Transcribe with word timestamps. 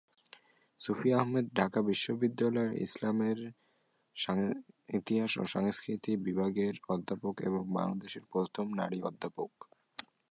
সুফিয়া 0.79 1.17
আহমেদ 1.17 1.45
ঢাকা 1.55 1.79
বিশ্ববিদ্যালয়ের 1.89 2.73
ইসলামের 2.81 3.39
ইতিহাস 4.99 5.31
ও 5.37 5.43
সংস্কৃতি 5.55 6.11
বিভাগের 6.25 6.75
অধ্যাপক 6.89 7.35
এবং 7.49 7.61
বাংলাদেশের 7.77 8.23
প্রথম 8.33 8.65
নারী 8.79 8.97
জাতীয় 8.97 9.07
অধ্যাপক। 9.09 9.51